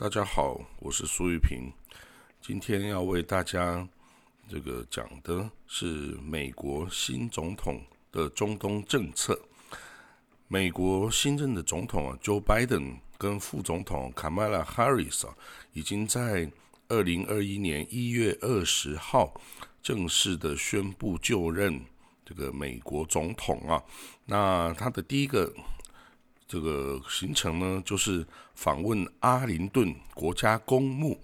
[0.00, 1.72] 大家好，我是苏玉平。
[2.40, 3.84] 今天要为大家
[4.48, 5.86] 这个讲的是
[6.24, 7.82] 美国新总统
[8.12, 9.36] 的中东政策。
[10.46, 15.34] 美国新任的总统啊，Joe Biden 跟副总统 Kamala Harris 啊，
[15.72, 16.48] 已经在
[16.86, 19.34] 二零二一年一月二十号
[19.82, 21.84] 正式的宣布就任
[22.24, 23.82] 这个美国总统啊。
[24.26, 25.52] 那他的第一个。
[26.48, 31.20] 这个行程呢，就是访问阿灵顿国家公墓，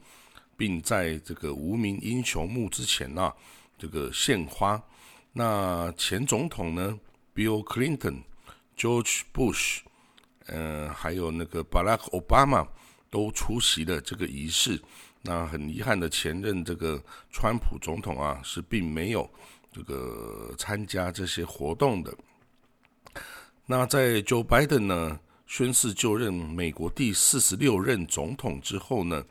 [0.54, 3.32] 并在这个无名英雄墓之前呢，
[3.78, 4.80] 这个献花。
[5.32, 7.00] 那前总统呢
[7.34, 8.22] ，Bill Clinton、
[8.76, 9.78] George Bush，
[10.46, 12.68] 呃，还有那个 Barack Obama
[13.08, 14.78] 都出席了这个仪式。
[15.22, 19.28] 那很遗憾的，前任这个川普总统啊，是并没有
[19.72, 22.14] 这个参加这些活动的。
[23.66, 29.24] 那在 Joe Biden 呢宣誓就任美国第四十六任总统之后呢，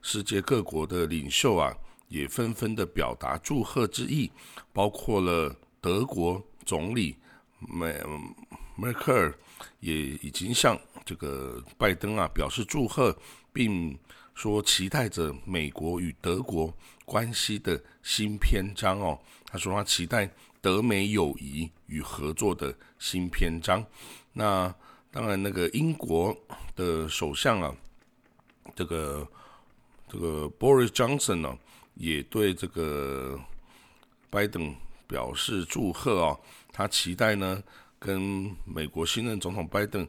[0.00, 1.74] 世界各国的领袖啊
[2.08, 4.30] 也纷纷的表达祝贺之意，
[4.72, 7.14] 包括了德国总理
[7.58, 7.94] 梅
[8.74, 9.38] 梅克尔
[9.80, 13.14] 也已经向这个拜登啊表示祝贺，
[13.52, 13.98] 并
[14.34, 16.74] 说期待着美国与德国
[17.04, 19.18] 关系的新篇章哦。
[19.46, 20.30] 他说他期待。
[20.64, 23.84] 德美友谊与合作的新篇章。
[24.32, 24.74] 那
[25.10, 26.34] 当然，那个英国
[26.74, 27.76] 的首相啊，
[28.74, 29.28] 这个
[30.08, 31.58] 这个 Boris Johnson 呢，
[31.96, 33.38] 也对这个
[34.30, 34.74] 拜登
[35.06, 36.40] 表示祝贺啊。
[36.72, 37.62] 他期待呢，
[37.98, 40.08] 跟美国新任总统拜登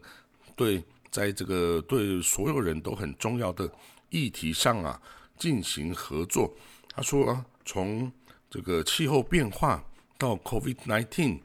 [0.56, 0.82] 对
[1.12, 3.70] 在这个对所有人都很重要的
[4.10, 5.02] 议题上啊
[5.38, 6.50] 进行合作。
[6.88, 8.10] 他说啊，从
[8.50, 9.84] 这个气候变化。
[10.18, 11.40] 到 COVID-19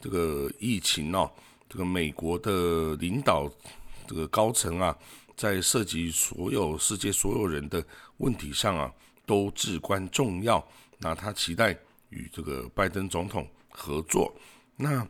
[0.00, 1.30] 这个疫情哦，
[1.68, 3.50] 这个美国的领导
[4.06, 4.96] 这个高层啊，
[5.36, 7.84] 在涉及所有世界所有人的
[8.16, 8.92] 问题上啊，
[9.24, 10.66] 都至关重要。
[10.98, 14.34] 那他期待与这个拜登总统合作。
[14.76, 15.06] 那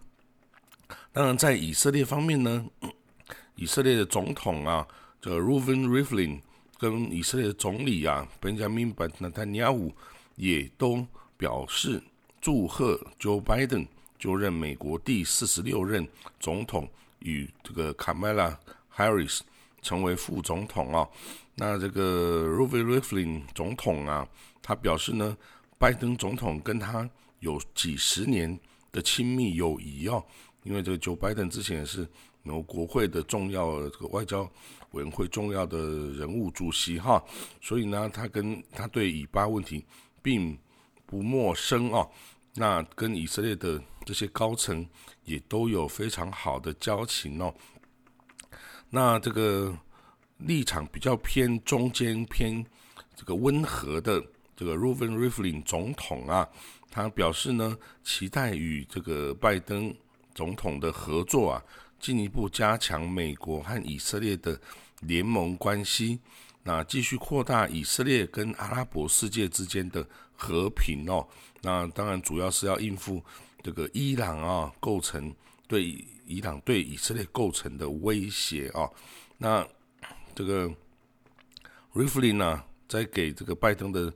[1.13, 2.67] 当然，在以色列方面呢，
[3.57, 4.87] 以色列的总统啊，
[5.21, 6.41] 这个 Reuven Rivlin
[6.79, 9.93] 跟以色列的总理啊，Benjamin Netanyahu
[10.37, 11.07] 也都
[11.37, 12.03] 表示。
[12.41, 13.87] 祝贺 Joe Biden
[14.19, 16.09] 就任美国第四十六任
[16.39, 16.89] 总统，
[17.21, 18.57] 与这个 Kamala
[18.95, 19.41] Harris
[19.83, 21.07] 成为副总统啊。
[21.55, 24.27] 那这个 r o v e r Rivlin 总统啊，
[24.63, 25.37] 他表示呢，
[25.79, 27.09] 拜登总统跟他
[27.41, 28.59] 有几十年
[28.91, 30.25] 的亲密友谊哦。
[30.63, 32.09] 因为这个 Joe Biden 之前也是
[32.43, 34.51] 美国国会的重要这个外交
[34.93, 37.23] 委员会重要的人物主席哈，
[37.61, 39.85] 所以呢，他跟他对以巴问题
[40.23, 40.59] 并
[41.11, 42.09] 不陌生哦。
[42.55, 44.89] 那跟以色列的这些高层
[45.25, 47.53] 也都有非常好的交情哦。
[48.89, 49.77] 那这个
[50.39, 52.65] 立场比较偏中间、偏
[53.17, 54.25] 这个温和的
[54.57, 56.49] 这个 Reuven Rivlin 总统啊，
[56.91, 59.95] 他表示呢，期待与这个拜登
[60.35, 61.65] 总统的合作啊，
[61.99, 64.61] 进一步加强美国和以色列的
[65.01, 66.19] 联盟关系，
[66.63, 71.27] 那继续扩大以色列跟阿拉伯世界之间的和平哦。
[71.63, 73.23] 那当然主要是要应付
[73.63, 75.35] 这个伊朗啊，构成
[75.67, 78.89] 对伊朗对以色列构成的威胁啊。
[79.39, 79.67] 那
[80.35, 80.71] 这个
[81.93, 84.13] Rivlin 呢，在给这个拜登的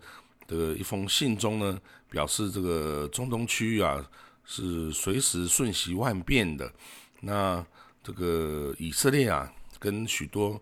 [0.46, 1.80] 的一封信中呢，
[2.10, 4.04] 表示这个中东区域啊
[4.44, 6.72] 是随时瞬息万变的。
[7.20, 7.64] 那
[8.02, 10.60] 这个以色列啊，跟许多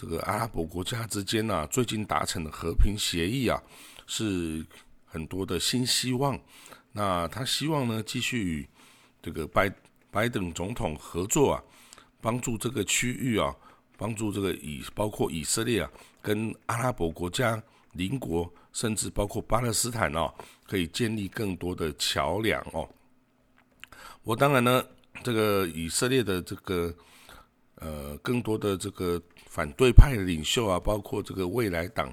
[0.00, 3.60] 这个阿拉伯国家之间啊，最近达成的和平协议啊，
[4.06, 4.64] 是。
[5.12, 6.40] 很多的新希望，
[6.92, 8.68] 那他希望呢继续与
[9.20, 9.68] 这个拜
[10.08, 11.62] 拜登总统合作啊，
[12.20, 13.52] 帮助这个区域啊，
[13.98, 15.90] 帮助这个以包括以色列啊，
[16.22, 17.60] 跟阿拉伯国家
[17.94, 20.32] 邻国，甚至包括巴勒斯坦哦，
[20.64, 22.88] 可以建立更多的桥梁哦。
[24.22, 24.86] 我当然呢，
[25.24, 26.94] 这个以色列的这个
[27.74, 32.10] 呃，更多的这个反对派的领袖啊，包括这个未来党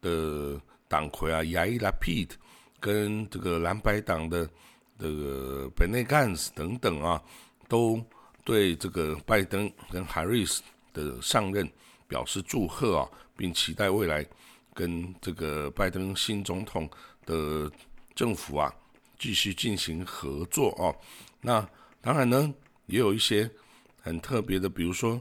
[0.00, 0.60] 的。
[0.86, 2.36] 党魁啊，亚伊拉皮特
[2.78, 4.48] 跟这个蓝白党的
[4.96, 7.20] 这个本内干斯等等啊，
[7.66, 8.00] 都
[8.44, 11.68] 对这个拜登跟海瑞斯的上任
[12.06, 14.24] 表示祝贺啊，并期待未来
[14.72, 16.88] 跟这个拜登新总统
[17.26, 17.68] 的
[18.14, 18.72] 政府啊
[19.18, 20.94] 继续进行合作啊。
[21.40, 21.66] 那
[22.00, 22.54] 当然呢，
[22.86, 23.50] 也有一些
[24.00, 25.20] 很特别的，比如说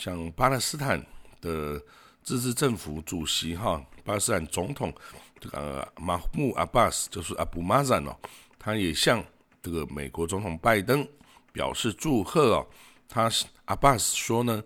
[0.00, 1.04] 像巴勒斯坦
[1.40, 1.80] 的。
[2.22, 4.94] 自治政府主席哈，巴勒斯坦总统
[5.40, 8.14] 这个马穆阿巴斯就是阿布马赞哦，
[8.58, 9.24] 他也向
[9.62, 11.04] 这个美国总统拜登
[11.50, 12.66] 表示祝贺哦。
[13.08, 13.28] 他
[13.64, 14.62] 阿巴斯说呢，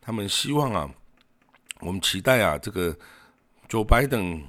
[0.00, 0.90] 他们希望啊，
[1.80, 2.96] 我们期待啊，这个
[3.68, 4.42] Joe Biden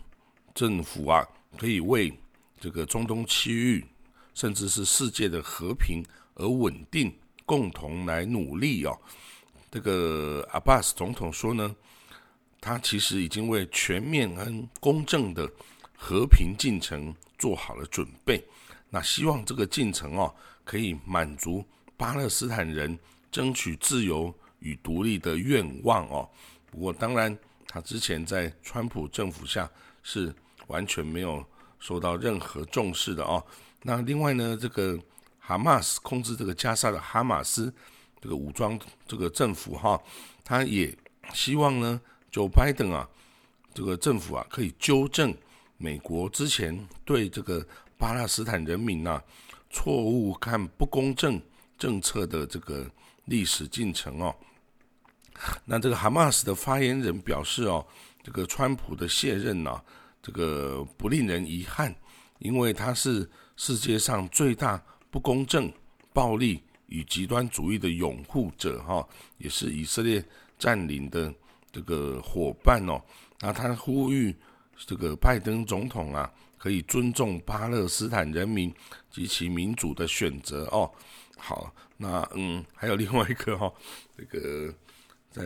[0.55, 1.27] 政府啊，
[1.57, 2.17] 可以为
[2.61, 3.85] 这个中东区域，
[4.33, 6.01] 甚至是世界的和平
[6.35, 7.13] 而稳定，
[7.45, 8.97] 共同来努力哦。
[9.69, 11.75] 这个阿巴斯总统说呢，
[12.61, 15.49] 他其实已经为全面跟公正的
[15.95, 18.43] 和平进程做好了准备。
[18.89, 20.33] 那希望这个进程哦，
[20.63, 21.63] 可以满足
[21.97, 22.97] 巴勒斯坦人
[23.29, 26.29] 争取自由与独立的愿望哦。
[26.71, 27.37] 不过，当然，
[27.67, 29.69] 他之前在川普政府下
[30.03, 30.33] 是
[30.67, 31.45] 完全没有
[31.79, 33.45] 受到任何重视的哦。
[33.81, 34.97] 那另外呢，这个
[35.39, 37.73] 哈马斯控制这个加沙的哈马斯
[38.27, 38.77] 这个武装
[39.07, 39.97] 这个政府哈，
[40.43, 40.93] 他也
[41.33, 43.07] 希望呢，就拜登啊，
[43.73, 45.33] 这个政府啊，可以纠正
[45.77, 47.65] 美国之前对这个
[47.97, 49.23] 巴勒斯坦人民呐
[49.69, 51.41] 错误看不公正
[51.77, 52.85] 政策的这个
[53.23, 54.35] 历史进程哦。
[55.63, 57.87] 那这个哈马斯的发言人表示哦，
[58.21, 59.81] 这个川普的卸任呢，
[60.21, 61.95] 这个不令人遗憾，
[62.39, 65.71] 因为他是世界上最大不公正、
[66.11, 69.07] 暴力与极端主义的拥护者哈，
[69.37, 70.23] 也是以色列
[70.59, 71.33] 占领的
[71.71, 73.01] 这个伙伴哦。
[73.39, 74.35] 那他呼吁
[74.75, 78.73] 这个拜登总统啊，可以尊重巴勒斯坦人民
[79.09, 80.91] 及其民主的选择哦。
[81.37, 83.73] 好，那嗯，还有另外一个哈，
[84.17, 84.73] 这个。
[85.29, 85.43] 在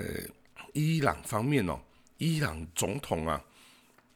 [0.71, 1.77] 伊朗方面哦，
[2.17, 3.43] 伊朗总统啊，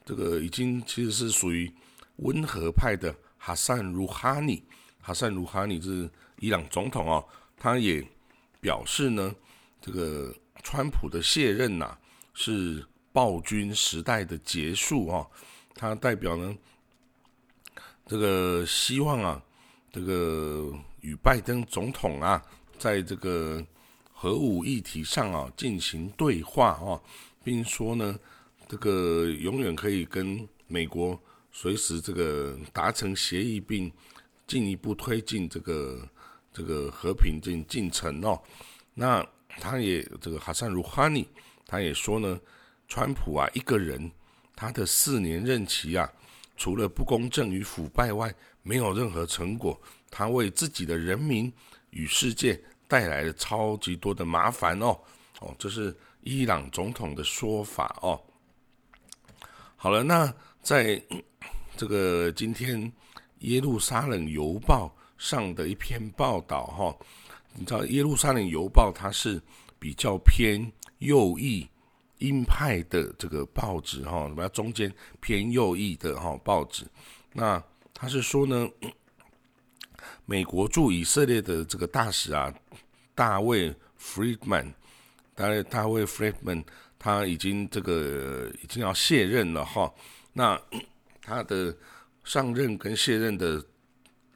[0.06, 1.70] 这个已经其实是属于
[2.18, 4.64] 温和派的哈桑鲁哈尼。
[5.06, 6.10] 哈桑鲁哈尼是
[6.40, 7.24] 伊朗总统哦，
[7.56, 8.04] 他也
[8.60, 9.36] 表示呢，
[9.80, 11.96] 这个川普的卸任呐
[12.34, 15.30] 是暴君时代的结束哦。
[15.76, 16.58] 他代表呢，
[18.08, 19.44] 这个希望啊，
[19.92, 22.42] 这个与拜登总统啊，
[22.80, 23.64] 在这个。
[24.18, 27.00] 核武议题上啊进行对话啊，
[27.44, 28.18] 并说呢，
[28.68, 31.22] 这个永远可以跟美国
[31.52, 33.92] 随时这个达成协议，并
[34.48, 36.08] 进一步推进这个
[36.54, 38.42] 这个和平进进程哦。
[38.94, 41.28] 那他也这个哈桑鲁哈尼，
[41.66, 42.40] 他也说呢，
[42.88, 44.12] 川普啊一个人
[44.56, 46.12] 他的四年任期啊，
[46.58, 48.34] 除了不公正与腐败外，
[48.64, 49.80] 没有任何成果。
[50.10, 51.52] 他为自己的人民
[51.92, 52.62] 与世界。
[52.88, 54.96] 带来了超级多的麻烦哦，
[55.40, 58.22] 哦，这是伊朗总统的说法哦。
[59.76, 60.32] 好了，那
[60.62, 61.02] 在
[61.76, 62.94] 这个今天
[63.46, 66.96] 耶路撒冷邮报上的一篇报道哈，
[67.54, 69.42] 你知道耶路撒冷邮报它是
[69.80, 71.68] 比较偏右翼
[72.20, 76.86] 鹰派的这个报纸哈，什么中间偏右翼的哈报纸，
[77.34, 77.64] 那
[77.94, 78.70] 他是说呢。
[80.28, 82.54] 美国驻以色列的这个大使啊，
[83.16, 84.74] 大卫·弗里曼，
[85.34, 86.64] 大卫大卫·弗里曼，
[87.00, 89.92] 他已经这个已经要卸任了哈。
[90.34, 90.60] 那
[91.22, 91.76] 他的
[92.26, 93.64] 上任跟卸任的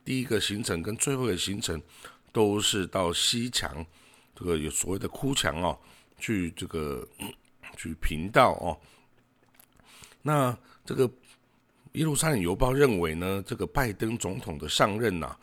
[0.06, 1.82] 第一个行程跟最后的行程，
[2.32, 3.86] 都是到西墙，
[4.34, 5.78] 这个有所谓的哭墙哦，
[6.18, 7.06] 去这个
[7.76, 8.80] 去频道哦。
[10.22, 11.10] 那这个
[11.94, 15.36] 耶路撒冷邮报认为呢，这个拜登总统的上任呐。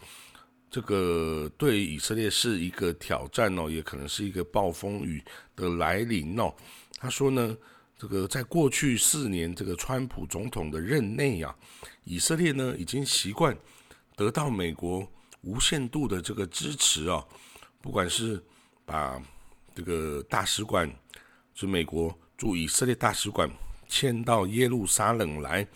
[0.68, 6.52] 这个对以色列是一个挑战哦，也可能是一个暴风雨的来临哦。
[6.98, 7.56] 他说呢，
[7.98, 11.54] 这个在过去四年这个川普总统的任内啊，
[12.04, 13.56] 以色列呢已经习惯
[14.14, 15.06] 得到美国
[15.40, 17.24] 无限度的这个支持啊，
[17.80, 18.42] 不管是
[18.84, 19.20] 把
[19.74, 20.90] 这个大使馆，
[21.54, 23.50] 就美国驻以色列大使馆
[23.88, 25.66] 迁到耶路撒冷来，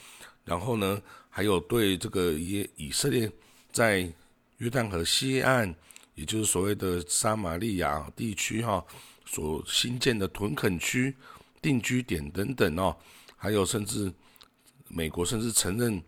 [0.45, 3.31] 然后呢，还有对这个耶以色列
[3.73, 4.01] 在
[4.59, 5.75] 约旦河西岸，
[6.15, 8.85] 也就是所谓的撒玛利亚地区哈，
[9.25, 11.15] 所新建的屯垦区、
[11.61, 12.97] 定居点等等哦，
[13.37, 14.13] 还有甚至
[14.89, 16.03] 美国甚至承认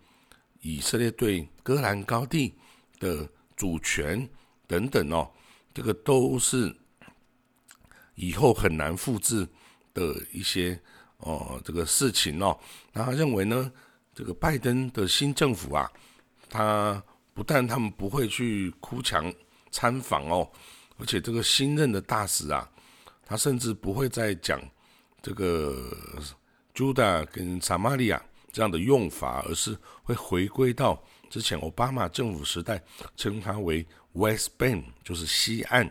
[0.61, 2.55] 以色列对戈兰高地
[2.99, 4.29] 的主权
[4.67, 5.31] 等等哦，
[5.73, 6.75] 这个都是
[8.15, 9.47] 以后很难复制
[9.95, 10.81] 的一些
[11.19, 12.59] 哦这个事情哦。
[12.93, 13.73] 那他认为呢，
[14.15, 15.91] 这个拜登的新政府啊，
[16.49, 17.03] 他。
[17.35, 19.33] 不但他们不会去哭墙
[19.71, 20.47] 参访哦，
[20.99, 22.71] 而且这个新任的大使啊，
[23.25, 24.61] 他甚至不会再讲
[25.23, 25.75] 这个
[26.75, 32.83] Judah 跟撒玛利亚这样的用法，而是会回归到之前奥巴马政府时代
[33.17, 35.89] 称它为 West Bank，就是西岸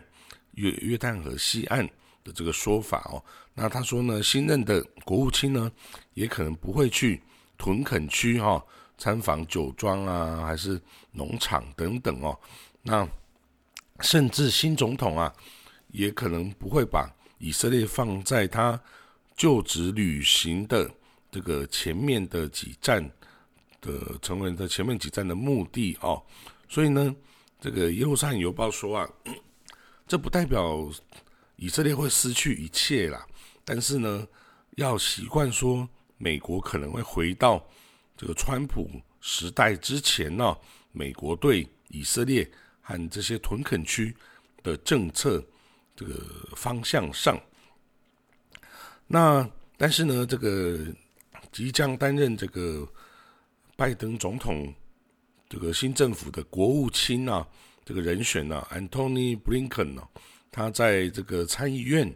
[0.52, 1.84] 约约旦河西岸
[2.22, 3.24] 的这个说法哦。
[3.54, 5.72] 那他说呢，新任的国务卿呢，
[6.14, 7.22] 也可能不会去
[7.56, 8.62] 屯垦区哈。
[8.98, 12.38] 参访酒庄啊，还是农场等等哦。
[12.82, 13.08] 那
[13.98, 15.34] 甚至新总统啊，
[15.88, 18.80] 也可能不会把以色列放在他
[19.42, 20.88] 就职旅行的
[21.28, 23.02] 这个前面的几站
[23.80, 26.22] 的成为的前面几站的目的哦。
[26.68, 27.12] 所以呢，
[27.60, 29.10] 这个耶路撒冷邮报说啊，
[30.06, 30.88] 这不代表
[31.56, 33.26] 以色列会失去一切啦，
[33.64, 34.24] 但是呢，
[34.76, 37.68] 要习惯说美国可能会回到
[38.16, 38.88] 这个川普
[39.20, 40.56] 时代之前呢，
[40.92, 42.48] 美国对以色列
[42.80, 44.14] 和这些屯垦区
[44.62, 45.44] 的政策。
[45.94, 46.14] 这个
[46.56, 47.38] 方向上，
[49.06, 50.78] 那但是呢，这个
[51.50, 52.88] 即将担任这个
[53.76, 54.72] 拜登总统
[55.48, 57.46] 这个新政府的国务卿啊，
[57.84, 60.02] 这个人选呢，Antony Blinken 呢，
[60.50, 62.12] 他在这个参议院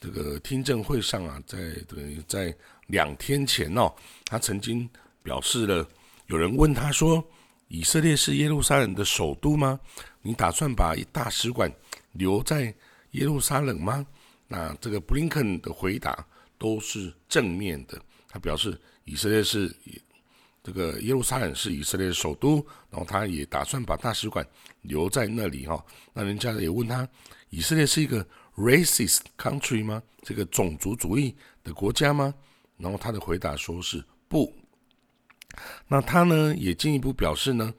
[0.00, 1.58] 这个听证会上啊，在
[1.88, 2.54] 等于在
[2.86, 3.92] 两天前哦，
[4.26, 4.88] 他曾经
[5.22, 5.88] 表示了，
[6.26, 7.24] 有人问他说，
[7.68, 9.78] 以色列是耶路撒冷的首都吗？
[10.22, 11.72] 你打算把大使馆
[12.12, 12.74] 留在？
[13.14, 14.06] 耶路撒冷吗？
[14.52, 16.26] 那这个布林肯的回答
[16.58, 18.02] 都是正面的。
[18.28, 19.72] 他表示以色列是
[20.60, 22.56] 这个耶路撒冷是以色列的首都，
[22.90, 24.44] 然后他也打算把大使馆
[24.82, 25.84] 留在那里哈。
[26.12, 27.08] 那人家也问他，
[27.50, 28.26] 以色列是一个
[28.56, 30.02] racist country 吗？
[30.22, 32.34] 这个种族主义的国家吗？
[32.76, 34.52] 然后他的回答说是不。
[35.86, 37.72] 那他呢也进一步表示呢，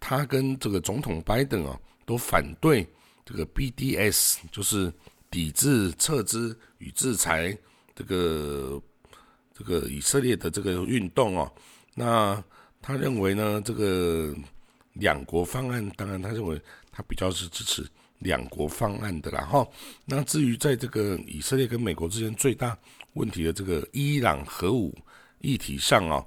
[0.00, 2.84] 他跟这个总统拜登啊都反对。
[3.24, 4.90] 这个 BDS 就是
[5.30, 7.56] 抵制撤资与制裁
[7.94, 8.80] 这个
[9.52, 11.52] 这个以色列的这个运动哦，
[11.94, 12.42] 那
[12.80, 14.34] 他认为呢，这个
[14.94, 17.86] 两国方案，当然他认为他比较是支持
[18.20, 19.66] 两国方案的啦哈。
[20.04, 22.76] 那至于在这个以色列跟美国之间最大
[23.14, 24.96] 问题的这个伊朗核武
[25.40, 26.24] 议题上啊，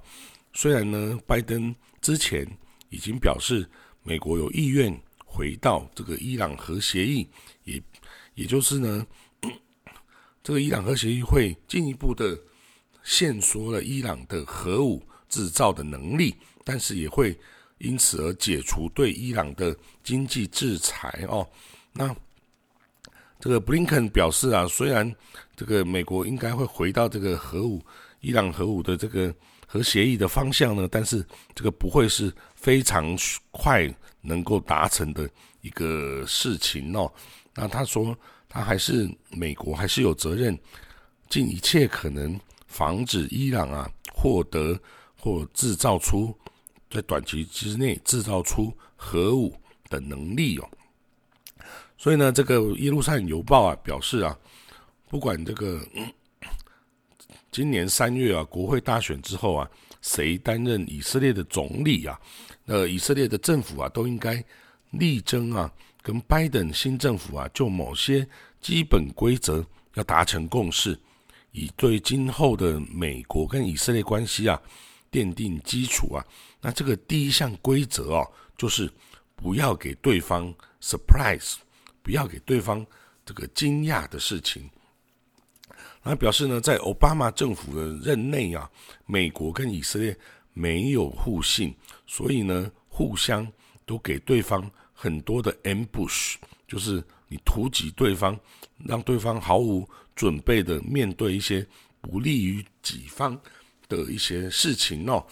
[0.52, 2.46] 虽然呢，拜登之前
[2.90, 3.68] 已经表示
[4.02, 4.96] 美国有意愿。
[5.32, 7.26] 回到这个伊朗核协议，
[7.64, 7.82] 也
[8.34, 9.06] 也就是呢，
[10.44, 12.38] 这个伊朗核协议会进一步的
[13.02, 16.34] 限缩了伊朗的核武制造的能力，
[16.64, 17.34] 但是也会
[17.78, 19.74] 因此而解除对伊朗的
[20.04, 21.48] 经济制裁哦。
[21.94, 22.14] 那
[23.40, 25.10] 这个布林肯表示啊，虽然
[25.56, 27.82] 这个美国应该会回到这个核武
[28.20, 29.34] 伊朗核武的这个
[29.72, 31.24] 核协议的方向呢，但是
[31.54, 33.16] 这个不会是非常
[33.50, 33.90] 快。
[34.24, 35.28] 能够达成的
[35.62, 37.12] 一个事情哦，
[37.56, 38.16] 那他说
[38.48, 40.56] 他还是美国还是有责任
[41.28, 42.38] 尽一切可能
[42.68, 44.80] 防止伊朗啊获得
[45.18, 46.32] 或制造出
[46.88, 49.52] 在短期之内制造出核武
[49.88, 50.70] 的能力哦。
[51.98, 54.38] 所以呢，这个耶路撒冷邮报啊表示啊，
[55.08, 55.84] 不管这个
[57.52, 62.18] 今年三月啊国会大选之后啊，谁担任以色列的总理啊？
[62.64, 64.42] 那，以色列的政府啊，都应该
[64.92, 68.26] 力争啊，跟拜登新政府啊，就某些
[68.58, 70.98] 基本规则要达成共识，
[71.50, 74.58] 以对今后的美国跟以色列关系啊
[75.10, 76.24] 奠定基础啊。
[76.58, 78.90] 那这个第一项规则哦，就是
[79.36, 81.56] 不要给对方 surprise，
[82.02, 82.86] 不要给对方
[83.26, 84.70] 这个惊讶的事情。
[86.02, 88.70] 那表示呢，在奥巴马政府的任内啊，
[89.06, 90.16] 美国跟以色列。
[90.54, 91.74] 没有互信，
[92.06, 93.50] 所以呢，互相
[93.86, 96.34] 都给对方很多的 ambush，
[96.68, 98.38] 就是你突击对方，
[98.84, 101.66] 让对方毫无准备的面对一些
[102.02, 103.34] 不利于己方
[103.88, 105.24] 的一些事情哦。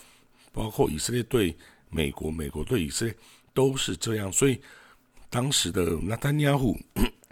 [0.54, 1.54] 包括以色列对
[1.90, 3.14] 美国，美国对以色列
[3.52, 4.32] 都是这样。
[4.32, 4.58] 所以
[5.28, 6.74] 当时的纳丹尼亚胡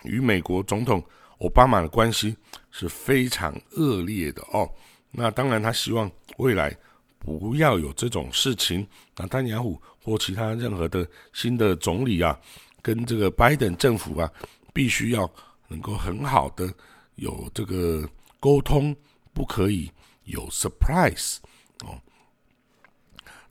[0.04, 1.02] 与美国总统
[1.38, 2.37] 奥巴马的关系
[2.79, 4.71] 是非常恶劣的哦。
[5.11, 6.75] 那当然，他希望未来。
[7.21, 12.39] 不要有这种事情，那丹尼尔虎或其他任何的新的总理啊，
[12.81, 14.33] 跟这个拜登政府啊，
[14.73, 15.31] 必须要
[15.67, 16.73] 能够很好的
[17.17, 18.09] 有这个
[18.39, 18.97] 沟通，
[19.35, 19.91] 不可以
[20.25, 21.39] 有 surprise
[21.85, 22.01] 哦。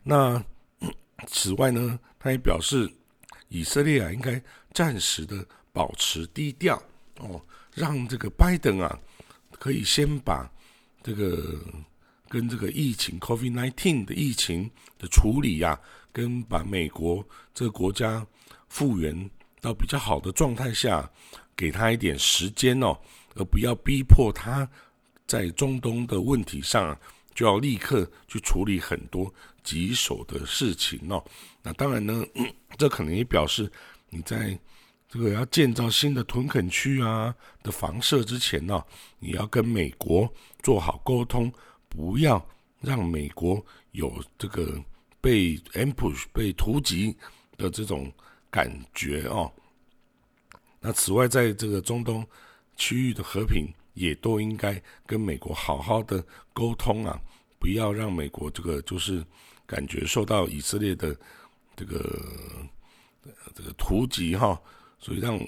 [0.02, 0.42] 那
[1.28, 2.90] 此外呢，他也表示，
[3.50, 4.42] 以色列啊，应该
[4.74, 6.82] 暂时的保持低调
[7.20, 7.40] 哦，
[7.76, 8.98] 让这个拜登啊，
[9.58, 10.50] 可以先把
[11.02, 11.60] 这个。
[12.30, 15.80] 跟这个疫情 （Covid nineteen） 的疫情的处理呀，
[16.12, 18.28] 跟把美国这个国家
[18.68, 19.30] 复原
[19.62, 21.10] 到比较好的状态下，
[21.56, 23.00] 给他一点时间哦，
[23.36, 24.70] 而不要逼迫他
[25.26, 27.00] 在中东的问题上
[27.34, 29.34] 就要立刻去处理很多
[29.64, 31.24] 棘手的事情哦。
[31.64, 32.26] 那当然呢，
[32.78, 33.72] 这可能也表示
[34.10, 34.60] 你在
[35.10, 37.34] 这个要建造新的屯垦区啊
[37.64, 38.84] 的房舍之前呢，
[39.20, 41.52] 你要跟美国做好沟通。
[41.90, 42.46] 不要
[42.80, 44.80] 让美国有这个
[45.20, 47.16] 被 ambush 被突击
[47.58, 48.12] 的这种
[48.52, 49.52] 感觉哦。
[50.80, 52.24] 那此外，在这个中东
[52.76, 56.24] 区域的和平也都应该跟美国好好的
[56.54, 57.20] 沟通啊，
[57.58, 59.26] 不要让美国这个就是
[59.66, 61.18] 感觉受到以色列的
[61.76, 62.22] 这个
[63.56, 64.62] 这个突击哈，
[65.08, 65.40] 所以让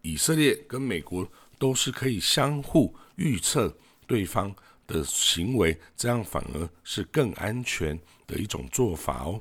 [0.00, 3.70] 以色列跟美国都是可以相互预测
[4.06, 4.50] 对方
[4.86, 7.94] 的行为，这样反而是更安全
[8.26, 9.38] 的一种做法哦。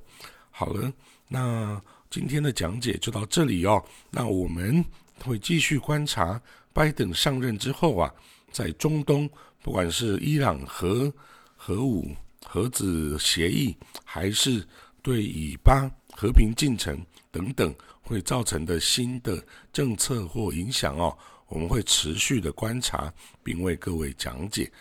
[0.51, 0.91] 好了，
[1.29, 1.81] 那。
[2.09, 3.83] 今天的讲解就到这里哦。
[4.11, 4.85] 那我们
[5.23, 6.39] 会继续观察
[6.71, 8.13] 拜登上任之后啊，
[8.51, 9.27] 在中东，
[9.63, 11.11] 不管是伊朗核
[11.55, 12.15] 核武
[12.45, 14.63] 核子协议，还是
[15.01, 17.03] 对以巴和平进程
[17.33, 17.73] 等等，
[18.03, 23.11] 会造成的新的政策或影响哦，我们会持续的观察，
[23.43, 24.71] 并为各位讲解。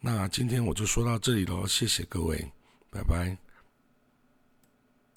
[0.00, 2.44] 那今天我就说到这里喽，谢谢各位，
[2.90, 3.49] 拜拜。